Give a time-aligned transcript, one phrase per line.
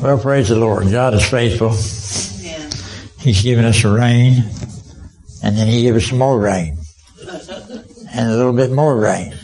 [0.00, 0.90] Well, praise the Lord.
[0.92, 1.72] God is faithful.
[2.40, 2.70] Amen.
[3.18, 4.44] He's given us rain,
[5.42, 6.78] and then He gave us more rain,
[8.12, 9.34] and a little bit more rain.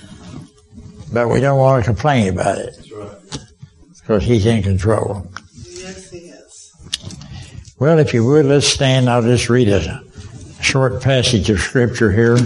[1.13, 2.77] But we don't want to complain about it
[4.01, 5.27] because He's in control.
[5.71, 6.73] Yes, he is.
[7.81, 9.11] Well, if you would, let's stand.
[9.11, 10.05] I'll just read a
[10.63, 12.39] short passage of Scripture here.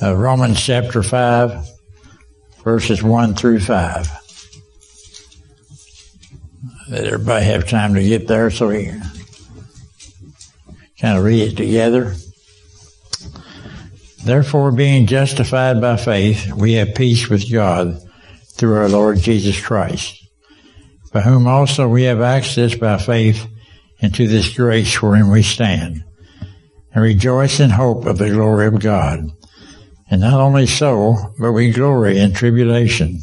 [0.00, 1.66] Uh, Romans chapter 5,
[2.62, 4.08] verses 1 through 5.
[6.88, 8.92] Let everybody have time to get there so we
[11.00, 12.14] kind of read it together.
[14.24, 18.00] Therefore, being justified by faith, we have peace with God
[18.52, 20.24] through our Lord Jesus Christ,
[21.12, 23.48] by whom also we have access by faith
[23.98, 26.04] into this grace wherein we stand,
[26.94, 29.32] and rejoice in hope of the glory of God.
[30.10, 33.20] And not only so, but we glory in tribulation,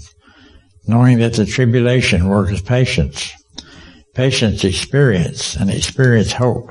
[0.87, 3.31] knowing that the tribulation worketh patience.
[4.13, 6.69] Patience experience, and experience hope.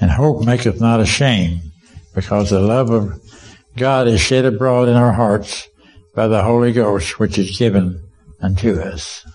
[0.00, 1.60] And hope maketh not ashamed,
[2.14, 3.20] because the love of
[3.76, 5.68] God is shed abroad in our hearts
[6.14, 8.02] by the Holy Ghost, which is given
[8.40, 9.26] unto us.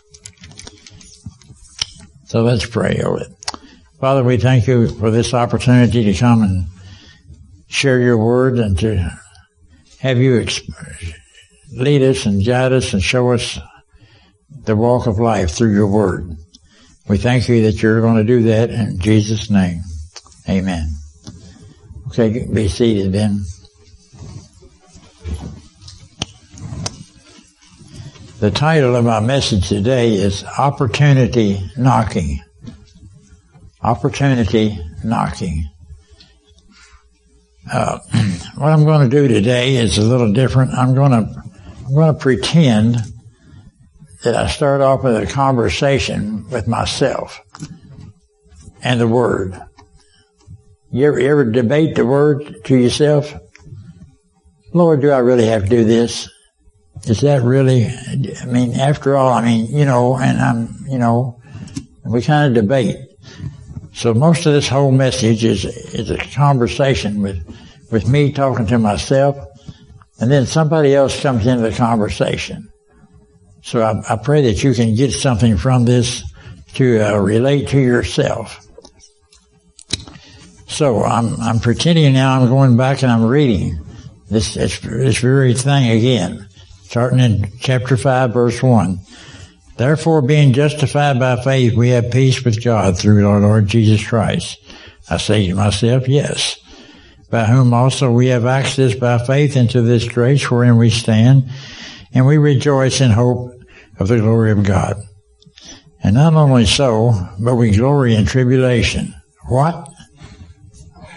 [2.26, 3.60] So let's pray over it.
[4.00, 6.66] Father, we thank you for this opportunity to come and
[7.68, 9.21] share your word and to
[10.02, 10.44] have you
[11.74, 13.60] lead us and guide us and show us
[14.64, 16.36] the walk of life through your word.
[17.08, 19.82] We thank you that you're going to do that in Jesus' name.
[20.50, 20.90] Amen.
[22.08, 23.44] Okay, be seated then.
[28.40, 32.42] The title of my message today is Opportunity Knocking.
[33.84, 35.71] Opportunity Knocking.
[37.70, 38.00] Uh,
[38.56, 40.74] what I'm going to do today is a little different.
[40.74, 41.44] I'm going to
[41.86, 42.98] I'm going to pretend
[44.24, 47.42] that I start off with a conversation with myself
[48.82, 49.60] and the Word.
[50.92, 53.34] You ever, you ever debate the Word to yourself?
[54.74, 56.30] Lord, do I really have to do this?
[57.08, 61.42] Is that really, I mean, after all, I mean, you know, and I'm, you know,
[62.06, 62.98] we kind of debate.
[63.94, 67.44] So most of this whole message is, is a conversation with,
[67.92, 69.38] with me talking to myself,
[70.20, 72.70] and then somebody else comes into the conversation.
[73.64, 76.24] So I, I pray that you can get something from this
[76.74, 78.66] to uh, relate to yourself.
[80.68, 83.78] So I'm, I'm pretending now I'm going back and I'm reading
[84.30, 86.48] this, this, this very thing again
[86.92, 89.00] starting in chapter 5, verse 1.
[89.82, 94.60] Therefore, being justified by faith, we have peace with God through our Lord Jesus Christ.
[95.10, 96.60] I say to myself, yes.
[97.32, 101.50] By whom also we have access by faith into this grace wherein we stand,
[102.14, 103.54] and we rejoice in hope
[103.98, 105.02] of the glory of God.
[106.04, 109.16] And not only so, but we glory in tribulation.
[109.50, 109.90] What?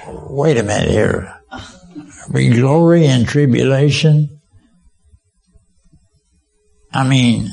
[0.09, 1.39] Wait a minute here.
[2.33, 4.41] We glory in tribulation?
[6.95, 7.51] I mean,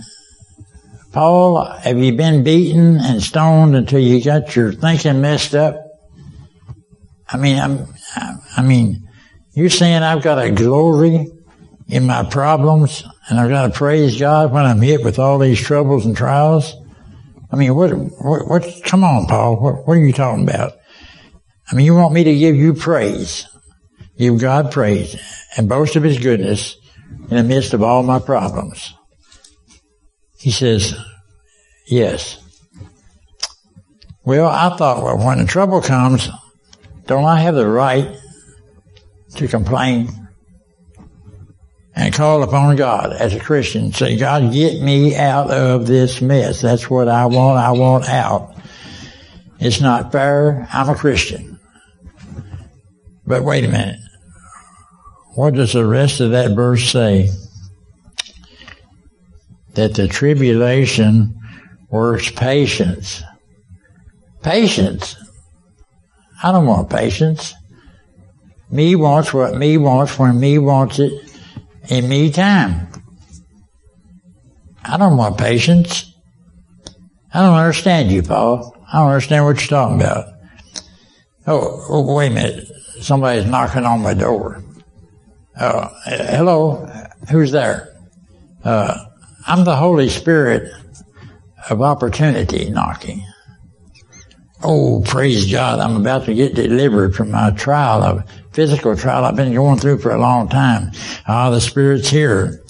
[1.12, 5.76] Paul, have you been beaten and stoned until you got your thinking messed up?
[7.28, 7.88] I mean, I'm,
[8.56, 9.10] I mean,
[9.54, 11.30] you're saying I've got a glory
[11.88, 15.60] in my problems and I've got to praise God when I'm hit with all these
[15.60, 16.76] troubles and trials?
[17.52, 20.74] I mean, what, what, what come on, Paul, what, what are you talking about?
[21.70, 23.48] I mean, you want me to give you praise,
[24.18, 25.16] give God praise,
[25.58, 26.78] and boast of His goodness
[27.30, 28.94] in the midst of all my problems.
[30.42, 30.96] He says,
[31.86, 32.40] yes.
[34.26, 36.30] Well, I thought, well, when the trouble comes,
[37.06, 38.18] don't I have the right
[39.36, 40.10] to complain
[41.96, 43.94] and call upon God as a Christian?
[43.94, 46.62] Say, God, get me out of this mess.
[46.62, 47.60] That's what I want.
[47.60, 48.56] I want out.
[49.60, 50.68] It's not fair.
[50.74, 51.60] I'm a Christian.
[53.28, 54.00] But wait a minute.
[55.36, 57.30] What does the rest of that verse say?
[59.74, 61.40] That the tribulation
[61.90, 63.24] works patience.
[64.42, 65.16] Patience.
[66.44, 67.54] I don't want patience.
[68.72, 71.12] Me wants what me wants when me wants it
[71.90, 72.88] in me time.
[74.84, 76.14] I don't want patience.
[77.34, 78.76] I don't understand you, Paul.
[78.92, 80.34] I don't understand what you're talking about.
[81.48, 82.68] Oh, oh wait a minute.
[83.02, 84.64] Somebody's knocking on my door.
[85.56, 86.88] Uh, hello?
[87.30, 87.96] Who's there?
[88.64, 89.06] Uh,
[89.52, 90.72] I'm the Holy Spirit
[91.70, 93.22] of opportunity knocking.
[94.64, 95.80] Oh, praise God.
[95.80, 99.98] I'm about to get delivered from my trial of physical trial I've been going through
[99.98, 100.94] for a long time.
[101.28, 102.64] Ah, the Spirit's here.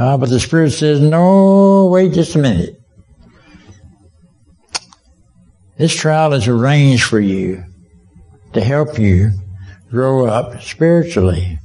[0.00, 2.82] Ah, but the Spirit says, no, wait just a minute.
[5.78, 7.62] This trial is arranged for you
[8.54, 9.30] to help you
[9.92, 11.60] grow up spiritually.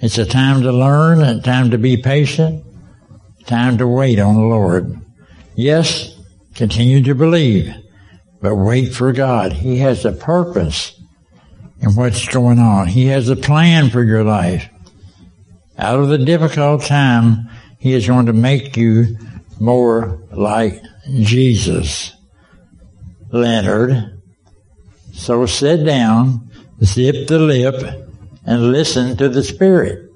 [0.00, 2.66] It's a time to learn, a time to be patient,
[3.46, 5.00] time to wait on the Lord.
[5.54, 6.16] Yes,
[6.54, 7.74] continue to believe,
[8.40, 9.52] but wait for God.
[9.52, 10.98] He has a purpose
[11.80, 12.86] in what's going on.
[12.88, 14.68] He has a plan for your life.
[15.78, 17.48] Out of the difficult time,
[17.78, 19.16] He is going to make you
[19.58, 22.14] more like Jesus.
[23.32, 24.20] Leonard,
[25.12, 26.50] so sit down,
[26.82, 28.08] zip the lip,
[28.44, 30.09] and listen to the Spirit.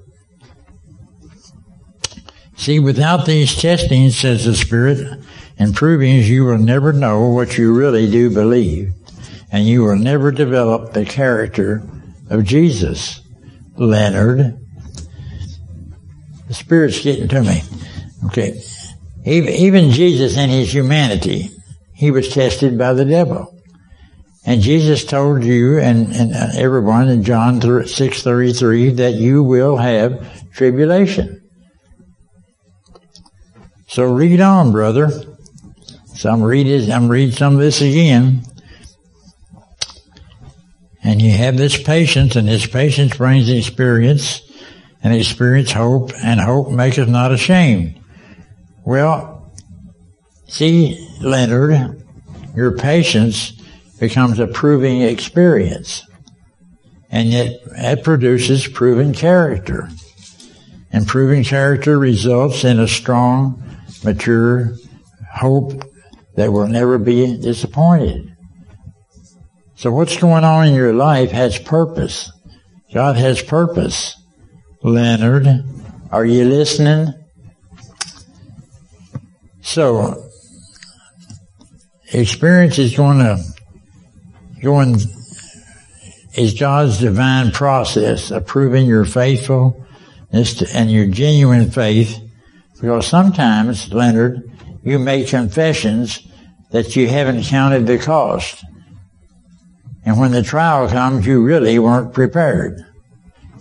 [2.65, 5.19] See, without these testings, says the Spirit,
[5.59, 8.91] and provings, you will never know what you really do believe,
[9.51, 11.87] and you will never develop the character
[12.27, 13.21] of Jesus.
[13.77, 14.57] Leonard,
[16.47, 17.61] the Spirit's getting to me.
[18.25, 18.59] Okay.
[19.25, 21.51] Even Jesus in his humanity,
[21.93, 23.55] he was tested by the devil.
[24.43, 31.34] And Jesus told you and, and everyone in John 6.33 that you will have tribulation.
[33.95, 35.09] So read on, brother.
[36.15, 38.43] So I'm reading, I'm reading some of this again.
[41.01, 44.41] And you have this patience, and this patience brings experience,
[45.01, 47.97] and experience hope, and hope maketh not ashamed.
[48.83, 49.49] Well,
[50.49, 52.03] see, Leonard,
[52.53, 53.51] your patience
[53.97, 56.05] becomes a proving experience.
[57.09, 59.87] And yet it produces proven character.
[60.91, 63.61] And proven character results in a strong,
[64.05, 64.75] mature
[65.31, 65.83] hope
[66.35, 68.35] that will never be disappointed.
[69.75, 72.31] So what's going on in your life has purpose.
[72.93, 74.15] God has purpose.
[74.81, 75.47] Leonard,
[76.11, 77.13] are you listening?
[79.61, 80.29] So,
[82.13, 83.43] experience is going to
[84.61, 84.95] going
[86.35, 92.19] is God's divine process of proving your faithfulness and your genuine faith.
[92.85, 94.47] Because sometimes, Leonard,
[94.83, 96.19] you make confessions
[96.69, 98.63] that you haven't counted the cost.
[100.05, 102.85] And when the trial comes, you really weren't prepared.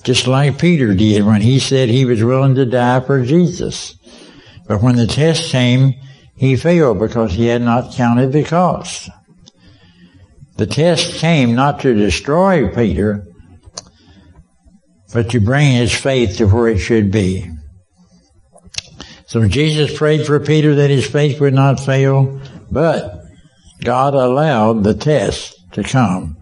[0.02, 3.96] Just like Peter did when he said he was willing to die for Jesus.
[4.68, 5.94] But when the test came,
[6.36, 9.08] he failed because he had not counted the cost.
[10.58, 13.26] The test came not to destroy Peter,
[15.14, 17.50] but to bring his faith to where it should be.
[19.34, 22.40] So Jesus prayed for Peter that his faith would not fail,
[22.70, 23.24] but
[23.82, 26.36] God allowed the test to come.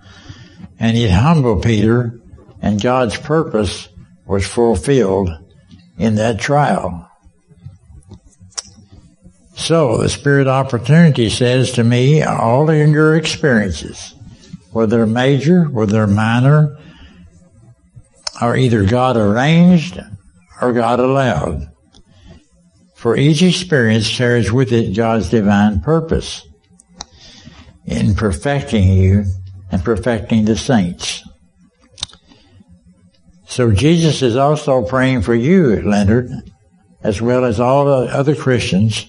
[0.78, 2.20] And it humbled Peter,
[2.60, 3.88] and God's purpose
[4.26, 5.30] was fulfilled
[5.96, 7.10] in that trial.
[9.54, 14.14] So the Spirit Opportunity says to me, all in your experiences,
[14.70, 16.76] whether major, whether minor,
[18.38, 19.98] are either God arranged
[20.60, 21.71] or God allowed.
[23.02, 26.46] For each experience carries with it God's divine purpose
[27.84, 29.25] in perfecting you
[29.72, 31.25] and perfecting the saints.
[33.49, 36.31] So Jesus is also praying for you, Leonard,
[37.02, 39.08] as well as all the other Christians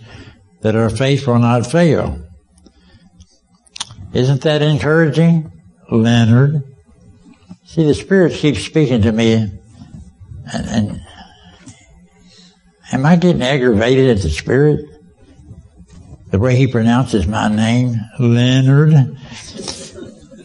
[0.62, 2.20] that our faith will not fail.
[4.12, 5.52] Isn't that encouraging,
[5.92, 6.64] Leonard?
[7.64, 9.62] See, the Spirit keeps speaking to me, and,
[10.52, 11.03] and
[12.94, 14.86] am I getting aggravated at the Spirit?
[16.30, 19.18] The way he pronounces my name, Leonard.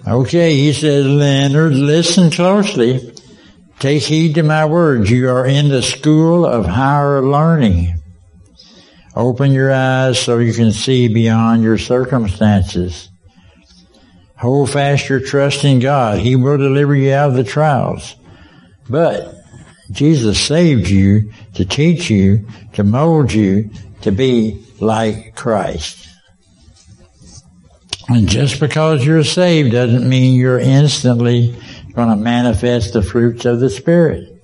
[0.07, 3.15] Okay, he says, Leonard, listen closely.
[3.79, 5.11] Take heed to my words.
[5.11, 7.95] You are in the school of higher learning.
[9.15, 13.09] Open your eyes so you can see beyond your circumstances.
[14.37, 16.19] Hold fast your trust in God.
[16.19, 18.15] He will deliver you out of the trials.
[18.89, 19.35] But
[19.91, 23.71] Jesus saved you to teach you, to mold you
[24.03, 26.09] to be like Christ.
[28.09, 31.55] And just because you're saved doesn't mean you're instantly
[31.95, 34.35] going to manifest the fruits of the Spirit.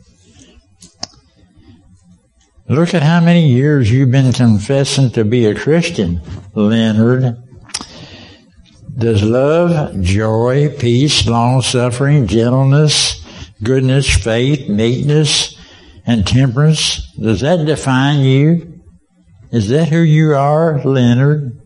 [2.68, 6.20] Look at how many years you've been confessing to be a Christian,
[6.54, 7.36] Leonard.
[8.96, 13.13] Does love, joy, peace, long suffering, gentleness,
[13.64, 15.58] goodness, faith, meekness,
[16.06, 18.82] and temperance, does that define you?
[19.50, 21.60] Is that who you are, Leonard?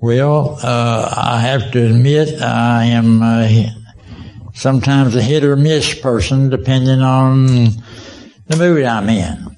[0.00, 3.48] Well, uh, I have to admit I am uh,
[4.54, 7.46] sometimes a hit or miss person depending on
[8.46, 9.56] the mood I'm in.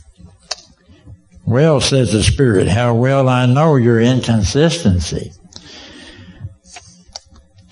[1.44, 5.32] Well, says the Spirit, how well I know your inconsistency.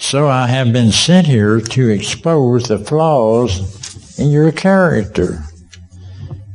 [0.00, 5.44] So I have been sent here to expose the flaws in your character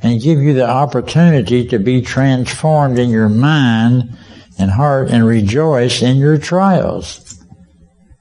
[0.01, 4.17] and give you the opportunity to be transformed in your mind
[4.57, 7.39] and heart and rejoice in your trials.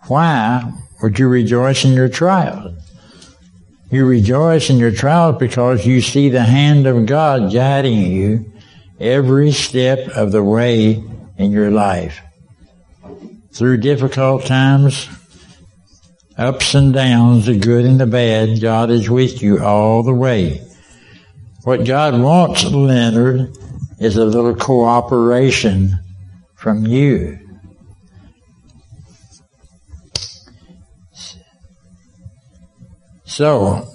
[0.09, 0.71] Why
[1.03, 2.79] would you rejoice in your trials?
[3.91, 8.53] You rejoice in your trials because you see the hand of God guiding you
[9.01, 11.03] every step of the way
[11.39, 12.21] in your life.
[13.55, 15.09] Through difficult times,
[16.37, 20.61] ups and downs, the good and the bad, God is with you all the way.
[21.63, 23.57] What God wants, Leonard,
[24.01, 26.01] is a little cooperation
[26.57, 27.39] from you.
[33.25, 33.89] So,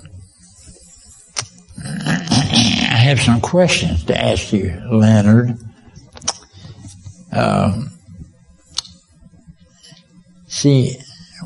[1.83, 5.59] I have some questions to ask you, Leonard.
[7.33, 7.91] Um,
[10.59, 10.97] see,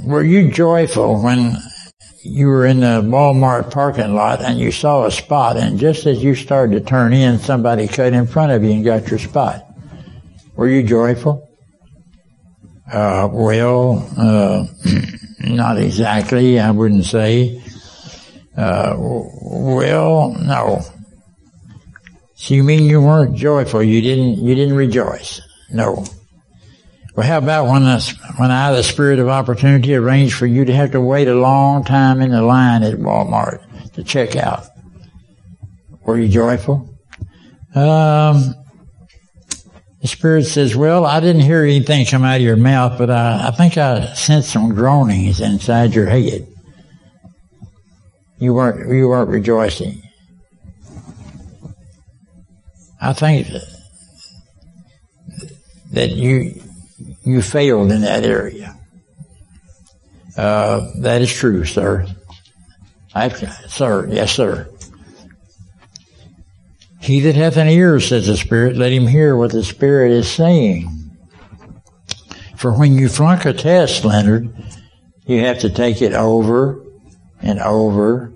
[0.03, 1.57] were you joyful when
[2.23, 6.23] you were in the Walmart parking lot and you saw a spot and just as
[6.23, 9.65] you started to turn in, somebody cut in front of you and got your spot?
[10.55, 11.49] Were you joyful?
[12.91, 14.65] Uh, well, uh,
[15.39, 17.61] not exactly, I wouldn't say.
[18.57, 20.81] Uh, well, no.
[22.35, 23.83] So you mean you weren't joyful?
[23.83, 25.41] You didn't, you didn't rejoice?
[25.71, 26.05] No.
[27.15, 27.99] Well, how about when I,
[28.37, 31.83] when I, the spirit of opportunity, arranged for you to have to wait a long
[31.83, 34.65] time in the line at Walmart to check out?
[36.05, 36.89] Were you joyful?
[37.75, 38.55] Um,
[40.01, 43.47] the Spirit says, well, I didn't hear anything come out of your mouth, but I,
[43.47, 46.47] I think I sensed some groanings inside your head.
[48.39, 50.01] You weren't, you weren't rejoicing.
[52.99, 53.47] I think
[55.91, 56.62] that you,
[57.25, 58.77] you failed in that area.
[60.35, 62.07] Uh, that is true, sir.
[63.13, 64.69] I, sir, yes, sir.
[66.99, 70.31] He that hath an ear, says the Spirit, let him hear what the Spirit is
[70.31, 70.89] saying.
[72.55, 74.55] For when you flunk a test, Leonard,
[75.25, 76.83] you have to take it over
[77.41, 78.31] and over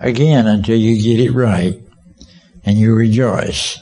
[0.00, 1.80] again until you get it right
[2.64, 3.78] and you rejoice.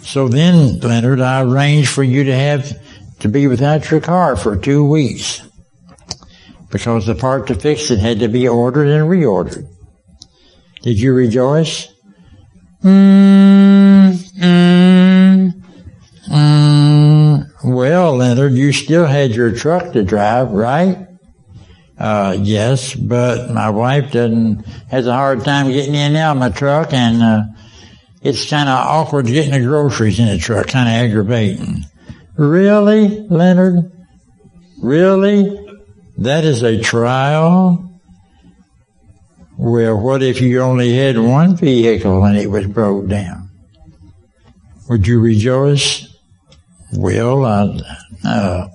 [0.00, 2.80] So then, Leonard, I arranged for you to have
[3.20, 5.42] to be without your car for two weeks
[6.70, 9.66] because the part to fix it had to be ordered and reordered.
[10.82, 11.88] Did you rejoice?
[12.82, 15.62] Mm, mm,
[16.28, 17.48] mm.
[17.64, 21.06] Well, Leonard, you still had your truck to drive, right?
[21.98, 26.38] Uh, yes, but my wife doesn't, has a hard time getting in and out of
[26.38, 27.42] my truck and, uh,
[28.20, 31.84] it's kind of awkward getting the groceries in the truck, kind of aggravating.
[32.38, 33.90] Really, Leonard?
[34.80, 35.58] Really?
[36.18, 38.00] That is a trial?
[39.56, 43.50] Well, what if you only had one vehicle and it was broke down?
[44.88, 46.06] Would you rejoice?
[46.92, 47.76] Well, uh,
[48.24, 48.68] uh,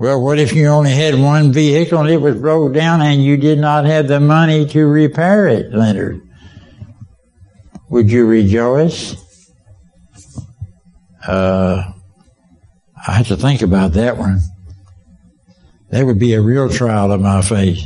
[0.00, 3.36] well, what if you only had one vehicle and it was broke down and you
[3.36, 6.20] did not have the money to repair it, Leonard?
[7.88, 9.14] Would you rejoice?
[11.24, 11.93] Uh,
[13.06, 14.40] I had to think about that one.
[15.90, 17.84] That would be a real trial of my faith.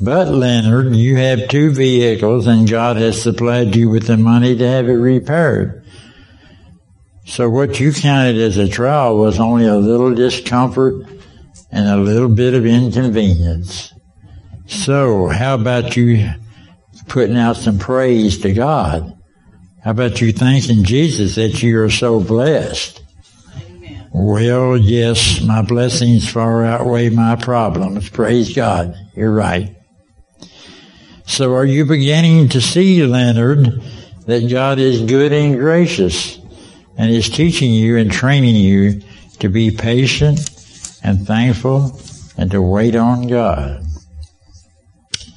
[0.00, 4.66] But Leonard, you have two vehicles and God has supplied you with the money to
[4.66, 5.84] have it repaired.
[7.24, 11.06] So what you counted as a trial was only a little discomfort
[11.70, 13.92] and a little bit of inconvenience.
[14.66, 16.32] So how about you
[17.06, 19.16] putting out some praise to God?
[19.84, 23.02] How about you thanking Jesus that you are so blessed?
[24.14, 28.10] Well, yes, my blessings far outweigh my problems.
[28.10, 28.94] Praise God.
[29.14, 29.74] You're right.
[31.24, 33.80] So are you beginning to see, Leonard,
[34.26, 36.38] that God is good and gracious
[36.98, 39.00] and is teaching you and training you
[39.38, 40.40] to be patient
[41.02, 41.98] and thankful
[42.36, 43.82] and to wait on God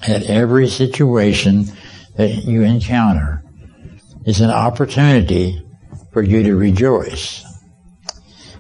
[0.06, 1.68] at every situation
[2.18, 3.42] that you encounter
[4.26, 5.66] is an opportunity
[6.12, 7.45] for you to rejoice.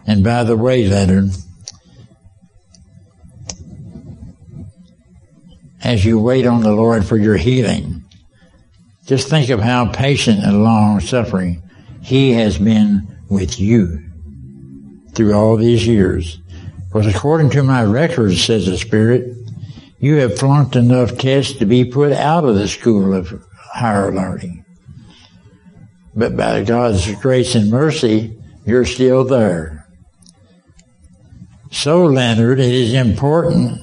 [0.07, 1.31] And by the way, Leonard,
[5.83, 8.03] as you wait on the Lord for your healing,
[9.05, 11.61] just think of how patient and long suffering
[12.01, 14.03] He has been with you
[15.13, 16.39] through all these years.
[16.87, 19.35] Because according to my records, says the Spirit,
[19.99, 23.43] You have flunked enough tests to be put out of the school of
[23.73, 24.65] higher learning.
[26.15, 29.84] But by God's grace and mercy, you're still there.
[31.71, 33.81] So, Leonard, it is important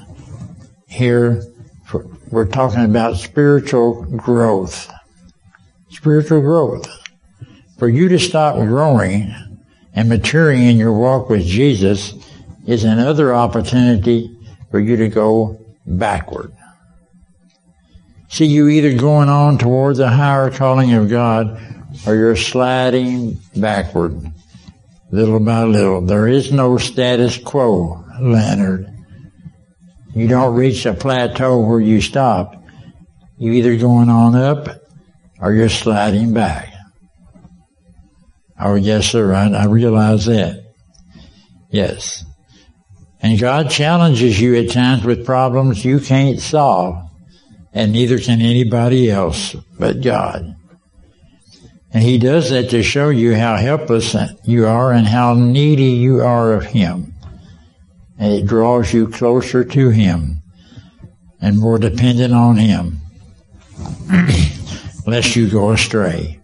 [0.86, 1.42] here,
[1.84, 4.90] for, we're talking about spiritual growth.
[5.90, 6.88] Spiritual growth.
[7.78, 9.34] For you to stop growing
[9.94, 12.14] and maturing in your walk with Jesus
[12.66, 14.36] is another opportunity
[14.70, 16.52] for you to go backward.
[18.28, 21.60] See, you either going on toward the higher calling of God
[22.06, 24.32] or you're sliding backward
[25.12, 26.00] little by little.
[26.00, 28.88] There is no status quo, Leonard.
[30.14, 32.54] You don't reach a plateau where you stop.
[33.38, 34.68] You're either going on up
[35.40, 36.72] or you're sliding back.
[38.58, 39.34] Oh, yes, sir.
[39.34, 40.62] I, I realize that.
[41.70, 42.24] Yes.
[43.20, 46.96] And God challenges you at times with problems you can't solve,
[47.72, 50.54] and neither can anybody else but God.
[51.92, 56.22] And He does that to show you how helpless you are and how needy you
[56.22, 57.14] are of Him.
[58.18, 60.42] And it draws you closer to Him
[61.40, 62.98] and more dependent on Him,
[65.06, 66.40] lest you go astray.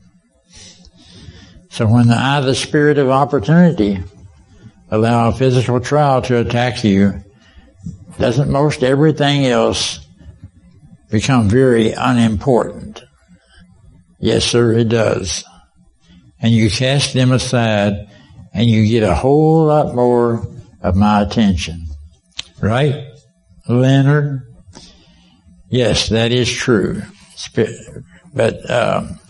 [1.71, 4.03] So when I, the spirit of opportunity,
[4.91, 7.23] allow a physical trial to attack you,
[8.19, 10.01] doesn't most everything else
[11.09, 13.05] become very unimportant?
[14.19, 15.45] Yes, sir, it does.
[16.41, 18.09] And you cast them aside
[18.53, 20.47] and you get a whole lot more
[20.83, 21.87] of my attention.
[22.61, 23.07] Right?
[23.69, 24.43] Leonard?
[25.69, 27.03] Yes, that is true.
[28.35, 29.21] But, um,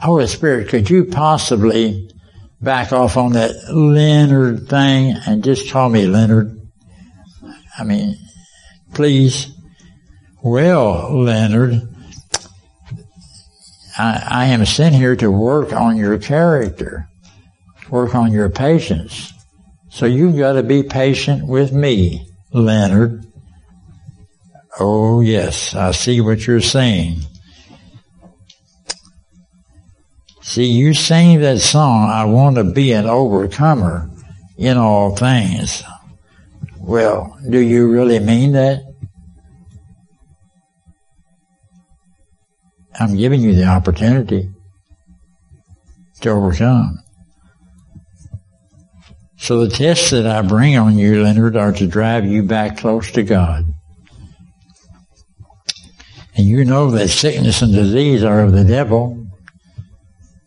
[0.00, 2.10] Holy Spirit, could you possibly
[2.60, 6.60] back off on that Leonard thing and just call me Leonard?
[7.78, 8.16] I mean,
[8.94, 9.52] please.
[10.42, 11.95] Well, Leonard,
[13.98, 17.08] I, I am sent here to work on your character,
[17.90, 19.32] work on your patience.
[19.88, 23.24] So you've got to be patient with me, Leonard.
[24.78, 27.20] Oh yes, I see what you're saying.
[30.42, 34.08] See, you sang that song, I want to be an overcomer
[34.56, 35.82] in all things.
[36.78, 38.85] Well, do you really mean that?
[42.98, 44.50] I'm giving you the opportunity
[46.20, 46.98] to overcome.
[49.36, 53.10] So the tests that I bring on you, Leonard, are to drive you back close
[53.12, 53.66] to God.
[56.36, 59.26] And you know that sickness and disease are of the devil.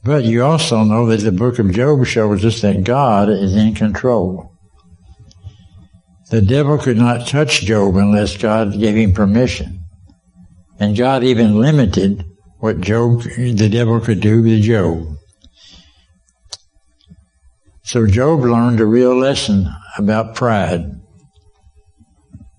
[0.04, 3.76] But you also know that the book of Job shows us that God is in
[3.76, 4.52] control.
[6.30, 9.84] The devil could not touch Job unless God gave him permission.
[10.80, 12.29] And God even limited
[12.60, 15.18] what Job, the devil could do to Job.
[17.84, 19.68] So Job learned a real lesson
[19.98, 20.92] about pride.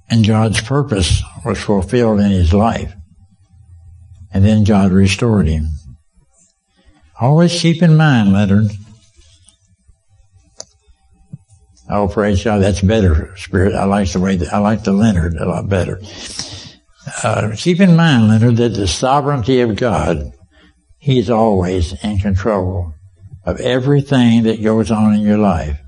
[0.09, 2.93] And God's purpose was fulfilled in his life.
[4.33, 5.69] And then God restored him.
[7.21, 8.71] Always keep in mind, Leonard.
[11.89, 13.75] Oh, praise God, that's better, Spirit.
[13.75, 16.01] I like the way that, I like the Leonard a lot better.
[17.23, 20.33] Uh, keep in mind, Leonard, that the sovereignty of God,
[20.99, 22.95] He's always in control
[23.45, 25.79] of everything that goes on in your life.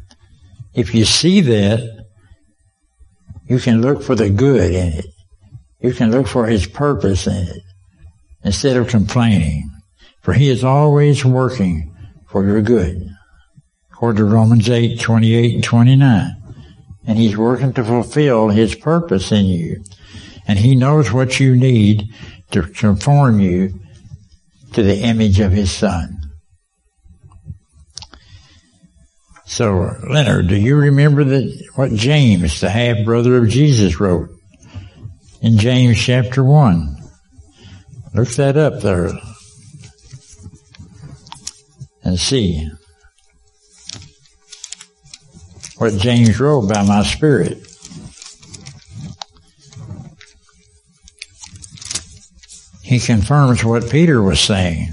[0.75, 2.07] If you see that,
[3.47, 5.07] you can look for the good in it.
[5.81, 7.63] You can look for His purpose in it
[8.45, 9.73] instead of complaining
[10.23, 11.95] for he is always working
[12.29, 13.11] for your good.
[13.93, 16.37] According to Romans 8, 28 and 29.
[17.07, 19.83] And he's working to fulfill his purpose in you.
[20.47, 22.13] And he knows what you need
[22.51, 23.81] to conform you
[24.73, 26.19] to the image of his son.
[29.45, 34.31] So, Leonard, do you remember that what James, the half brother of Jesus, wrote
[35.43, 36.97] in James chapter 1?
[38.15, 39.11] Look that up there
[42.03, 42.71] and see
[45.77, 47.72] what James wrote by my spirit.
[52.93, 54.93] He confirms what Peter was saying.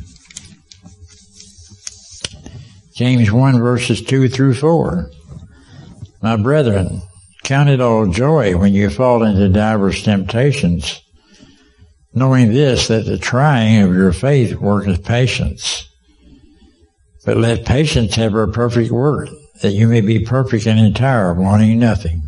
[2.95, 5.11] James 1 verses 2 through 4.
[6.21, 7.01] My brethren,
[7.43, 11.01] count it all joy when you fall into diverse temptations,
[12.13, 15.85] knowing this, that the trying of your faith worketh patience.
[17.25, 19.27] But let patience have her perfect work,
[19.61, 22.21] that you may be perfect and entire, wanting nothing.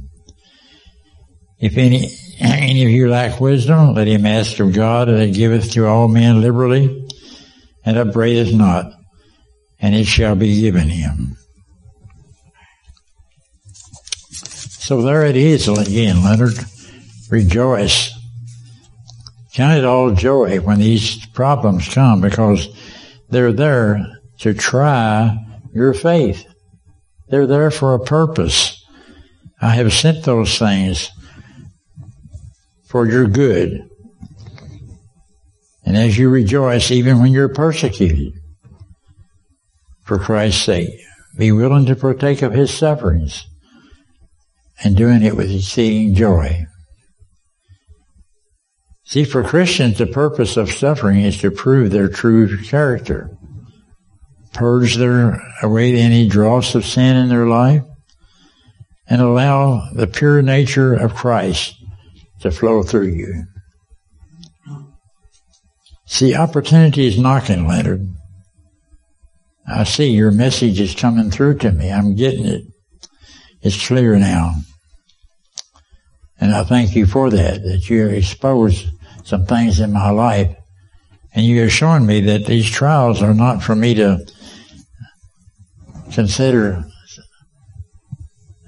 [1.59, 2.09] If any,
[2.43, 6.07] any of you lack wisdom, let him ask of God and that giveth to all
[6.07, 7.07] men liberally
[7.85, 8.93] and upbraideth not,
[9.79, 11.37] and it shall be given him.
[14.31, 16.53] So there it is again, Leonard.
[17.29, 18.11] Rejoice.
[19.53, 22.67] Count it all joy when these problems come because
[23.29, 25.37] they're there to try
[25.73, 26.45] your faith.
[27.29, 28.83] They're there for a purpose.
[29.61, 31.09] I have sent those things
[32.91, 33.87] for your good.
[35.85, 38.33] And as you rejoice, even when you're persecuted,
[40.03, 40.89] for Christ's sake,
[41.37, 43.45] be willing to partake of his sufferings
[44.83, 46.65] and doing it with exceeding joy.
[49.05, 53.29] See, for Christians, the purpose of suffering is to prove their true character,
[54.53, 57.83] purge their away any dross of sin in their life,
[59.07, 61.80] and allow the pure nature of Christ
[62.41, 63.45] to flow through you.
[66.05, 68.07] See, opportunity is knocking, Leonard.
[69.67, 71.91] I see your message is coming through to me.
[71.91, 72.63] I'm getting it.
[73.61, 74.55] It's clear now.
[76.39, 78.87] And I thank you for that, that you exposed
[79.23, 80.55] some things in my life.
[81.33, 84.25] And you have shown me that these trials are not for me to
[86.11, 86.83] consider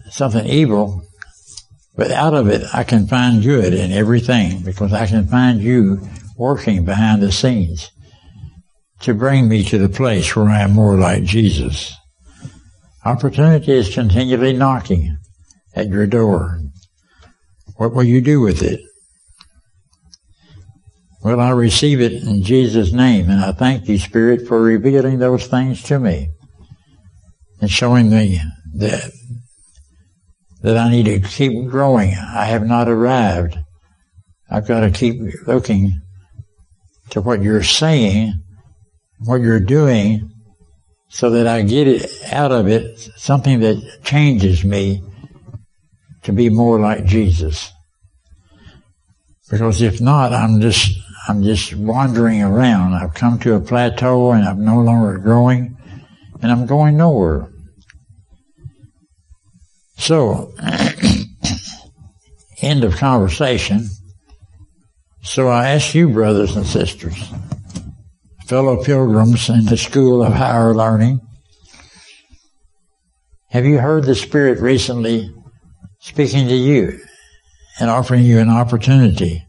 [0.10, 1.04] something evil,
[1.96, 6.02] but out of it I can find good in everything because I can find you
[6.38, 7.92] working behind the scenes
[9.02, 11.94] to bring me to the place where I am more like Jesus.
[13.06, 15.18] Opportunity is continually knocking
[15.76, 16.62] at your door.
[17.76, 18.80] What will you do with it?
[21.22, 25.48] Well, I receive it in Jesus' name, and I thank you, Spirit, for revealing those
[25.48, 26.30] things to me
[27.62, 28.42] and showing me
[28.76, 29.12] that
[30.64, 32.16] that I need to keep growing.
[32.16, 33.60] I have not arrived.
[34.50, 36.02] I've got to keep looking
[37.10, 38.42] to what you're saying,
[39.20, 40.32] what you're doing,
[41.10, 45.04] so that I get it out of it something that changes me
[46.24, 47.72] to be more like Jesus.
[49.52, 50.98] Because if not, I'm just,
[51.28, 52.94] I'm just wandering around.
[52.94, 55.78] I've come to a plateau and I'm no longer growing
[56.42, 57.53] and I'm going nowhere.
[59.98, 60.54] So,
[62.62, 63.88] end of conversation.
[65.22, 67.32] So I ask you, brothers and sisters,
[68.46, 71.22] fellow pilgrims in the school of higher learning,
[73.50, 75.34] have you heard the Spirit recently
[76.04, 77.00] speaking to you
[77.80, 79.48] and offering you an opportunity.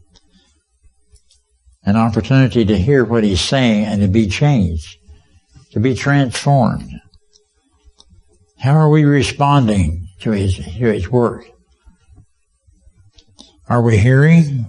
[1.83, 4.97] An opportunity to hear what he's saying and to be changed,
[5.71, 6.89] to be transformed.
[8.59, 11.45] How are we responding to his, to his work?
[13.67, 14.67] Are we hearing,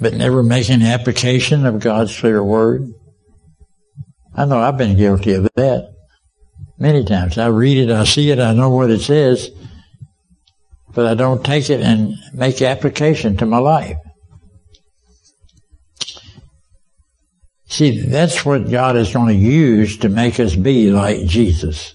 [0.00, 2.92] but never making application of God's clear word?
[4.34, 5.92] I know I've been guilty of that
[6.78, 7.36] many times.
[7.36, 9.50] I read it, I see it, I know what it says,
[10.94, 13.96] but I don't take it and make application to my life.
[17.66, 21.94] See, that's what God is going to use to make us be like Jesus.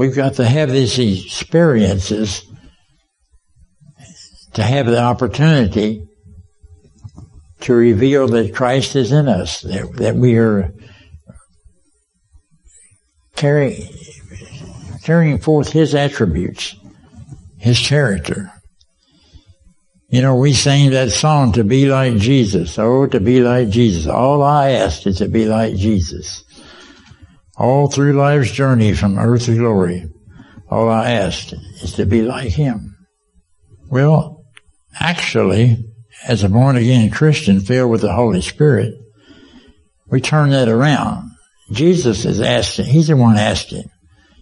[0.00, 2.42] We've got to have these experiences
[4.54, 6.06] to have the opportunity
[7.60, 10.72] to reveal that Christ is in us, that, that we are
[13.36, 13.88] carrying,
[15.04, 16.74] carrying forth His attributes
[17.60, 18.50] his character.
[20.08, 22.78] You know, we sang that song to be like Jesus.
[22.78, 24.06] Oh, to be like Jesus.
[24.06, 26.42] All I ask is to be like Jesus.
[27.60, 30.06] All through life's journey from earth to glory,
[30.70, 32.96] all I ask is to be like him.
[33.90, 34.46] Well,
[34.98, 35.76] actually,
[36.26, 38.94] as a born again Christian filled with the Holy Spirit,
[40.08, 41.32] we turn that around.
[41.70, 43.90] Jesus is asking, he's the one asking.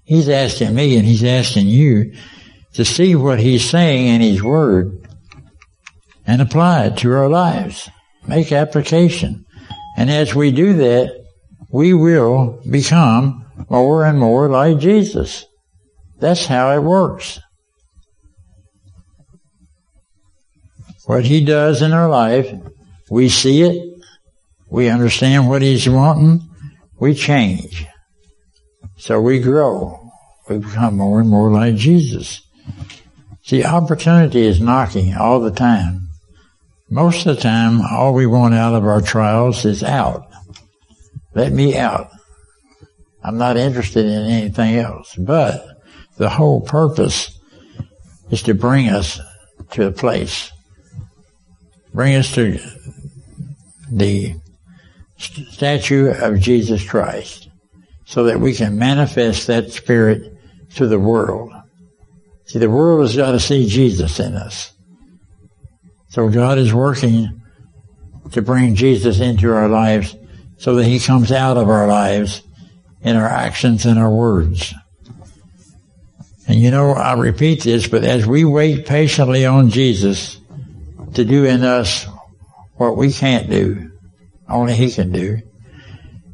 [0.04, 2.14] He's asking me and he's asking you
[2.74, 4.92] to see what he's saying in his word
[6.24, 7.90] and apply it to our lives.
[8.28, 9.44] Make application.
[9.96, 11.18] And as we do that,
[11.70, 15.44] we will become more and more like Jesus.
[16.18, 17.40] That's how it works.
[21.06, 22.52] What he does in our life,
[23.10, 24.00] we see it,
[24.70, 26.46] we understand what he's wanting,
[27.00, 27.86] we change.
[28.96, 30.10] So we grow.
[30.48, 32.42] We become more and more like Jesus.
[33.42, 36.08] See, opportunity is knocking all the time.
[36.90, 40.27] Most of the time, all we want out of our trials is out.
[41.34, 42.10] Let me out.
[43.22, 45.14] I'm not interested in anything else.
[45.16, 45.64] But
[46.16, 47.38] the whole purpose
[48.30, 49.20] is to bring us
[49.72, 50.50] to a place.
[51.92, 52.58] Bring us to
[53.90, 54.34] the
[55.18, 57.48] statue of Jesus Christ
[58.04, 60.32] so that we can manifest that spirit
[60.74, 61.52] to the world.
[62.46, 64.72] See, the world has got to see Jesus in us.
[66.08, 67.42] So God is working
[68.32, 70.14] to bring Jesus into our lives
[70.58, 72.42] so that he comes out of our lives
[73.00, 74.74] in our actions and our words.
[76.46, 80.40] And you know, I repeat this, but as we wait patiently on Jesus
[81.14, 82.06] to do in us
[82.74, 83.90] what we can't do,
[84.48, 85.38] only he can do,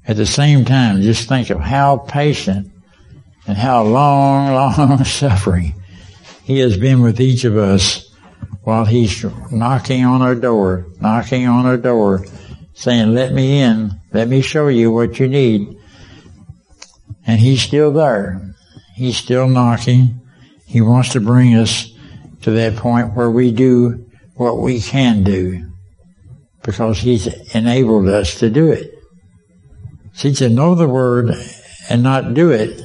[0.07, 2.71] at the same time, just think of how patient
[3.47, 5.75] and how long, long suffering
[6.45, 8.11] he has been with each of us
[8.63, 12.25] while he's knocking on our door, knocking on our door,
[12.75, 15.77] saying, let me in, let me show you what you need.
[17.27, 18.55] And he's still there.
[18.94, 20.20] He's still knocking.
[20.66, 21.92] He wants to bring us
[22.42, 25.72] to that point where we do what we can do
[26.62, 28.94] because he's enabled us to do it.
[30.12, 31.35] See, to know the word
[31.90, 32.81] and not do it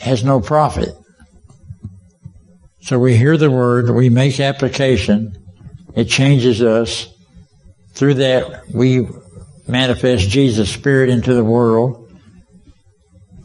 [0.00, 0.88] has no profit.
[2.80, 5.36] So we hear the word, we make application,
[5.94, 7.08] it changes us.
[7.92, 9.06] Through that, we
[9.68, 12.10] manifest Jesus' Spirit into the world,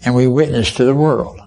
[0.06, 1.40] and we witness to the world.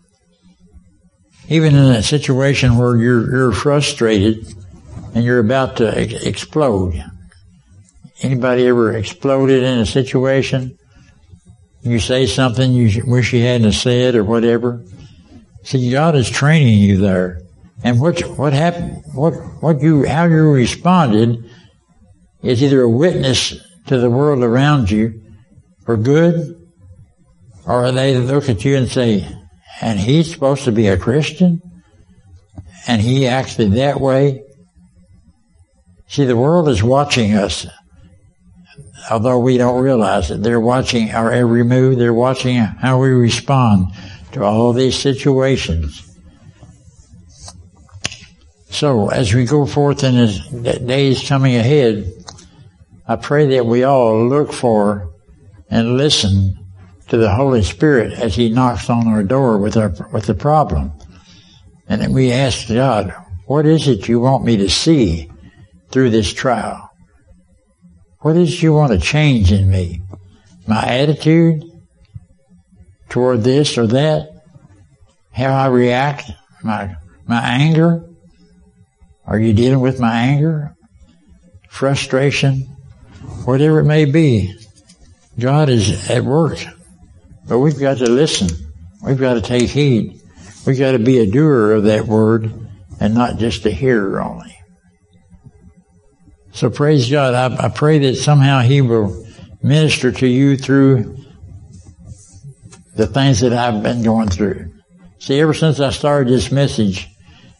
[1.48, 4.46] Even in a situation where you're, you're frustrated
[5.14, 7.02] and you're about to ex- explode.
[8.22, 10.78] Anybody ever exploded in a situation?
[11.82, 14.84] You say something you wish you hadn't said or whatever.
[15.62, 17.42] See, God is training you there.
[17.84, 19.02] And what what happened?
[19.14, 21.48] What what you how you responded
[22.42, 23.54] is either a witness
[23.86, 25.20] to the world around you
[25.84, 26.56] for good,
[27.66, 29.26] or are they look at you and say,
[29.80, 31.60] "And he's supposed to be a Christian,
[32.86, 34.42] and he acted that way."
[36.08, 37.66] See, the world is watching us,
[39.10, 40.42] although we don't realize it.
[40.42, 41.98] They're watching our every move.
[41.98, 43.88] They're watching how we respond
[44.32, 46.02] to all these situations.
[48.70, 50.16] So as we go forth in
[50.62, 52.12] the days coming ahead,
[53.08, 55.12] I pray that we all look for
[55.70, 56.54] and listen
[57.08, 60.92] to the Holy Spirit as He knocks on our door with our with the problem,
[61.88, 63.14] and that we ask God,
[63.46, 65.30] "What is it you want me to see
[65.90, 66.90] through this trial?
[68.22, 70.02] What is it you want to change in me?
[70.66, 71.62] My attitude
[73.08, 74.28] toward this or that?
[75.30, 76.32] How I react?
[76.64, 78.02] My my anger?"
[79.26, 80.74] Are you dealing with my anger,
[81.68, 82.75] frustration,
[83.44, 84.54] whatever it may be?
[85.38, 86.58] God is at work,
[87.46, 88.48] but we've got to listen.
[89.02, 90.20] We've got to take heed.
[90.66, 94.56] We've got to be a doer of that word and not just a hearer only.
[96.52, 97.34] So praise God.
[97.34, 99.26] I, I pray that somehow He will
[99.62, 101.16] minister to you through
[102.94, 104.72] the things that I've been going through.
[105.18, 107.08] See, ever since I started this message,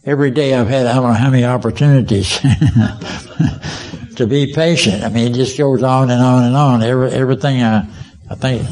[0.05, 2.39] every day I've had I don't know how many opportunities
[4.17, 5.03] to be patient.
[5.03, 6.83] I mean, it just goes on and on and on.
[6.83, 7.89] Every, everything I,
[8.31, 8.67] I think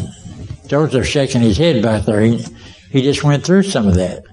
[0.66, 2.20] Joseph shaking his head back there.
[2.20, 2.44] He,
[2.90, 4.24] he just went through some of that.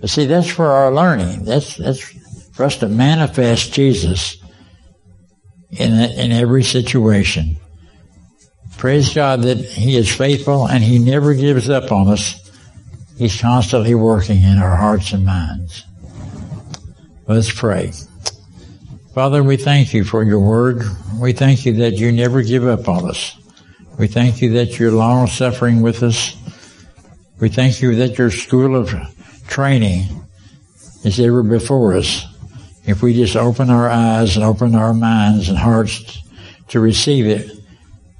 [0.00, 1.44] But see, that's for our learning.
[1.44, 2.00] That's that's
[2.52, 4.36] for us to manifest Jesus
[5.70, 7.56] in in every situation.
[8.76, 12.42] Praise God that He is faithful and He never gives up on us.
[13.16, 15.84] He's constantly working in our hearts and minds.
[17.26, 17.92] Let's pray.
[19.16, 20.82] Father, we thank you for your word.
[21.18, 23.34] We thank you that you never give up on us.
[23.98, 26.36] We thank you that you're long suffering with us.
[27.40, 28.94] We thank you that your school of
[29.48, 30.22] training
[31.02, 32.26] is ever before us.
[32.84, 36.22] If we just open our eyes and open our minds and hearts
[36.68, 37.50] to receive it,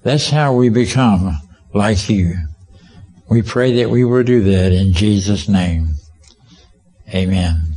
[0.02, 1.38] that's how we become
[1.74, 2.36] like you.
[3.28, 5.96] We pray that we will do that in Jesus' name.
[7.14, 7.75] Amen.